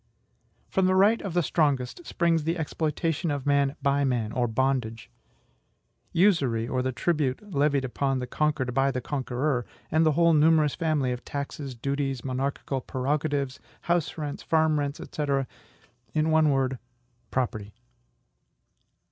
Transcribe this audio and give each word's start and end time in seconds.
From 0.67 0.87
the 0.87 0.95
right 0.95 1.21
of 1.21 1.35
the 1.35 1.43
strongest 1.43 2.07
springs 2.07 2.43
the 2.43 2.57
exploitation 2.57 3.29
of 3.29 3.45
man 3.45 3.75
by 3.83 4.03
man, 4.03 4.31
or 4.31 4.47
bondage; 4.47 5.11
usury, 6.11 6.67
or 6.67 6.81
the 6.81 6.91
tribute 6.91 7.53
levied 7.53 7.85
upon 7.85 8.17
the 8.17 8.25
conquered 8.25 8.73
by 8.73 8.89
the 8.89 8.99
conqueror; 8.99 9.63
and 9.91 10.03
the 10.03 10.13
whole 10.13 10.33
numerous 10.33 10.73
family 10.73 11.11
of 11.11 11.23
taxes, 11.23 11.75
duties, 11.75 12.25
monarchical 12.25 12.81
prerogatives, 12.81 13.59
house 13.81 14.17
rents, 14.17 14.41
farm 14.41 14.79
rents, 14.79 14.99
&c. 15.11 15.25
in 16.15 16.31
one 16.31 16.49
word, 16.49 16.79
property. 17.29 17.71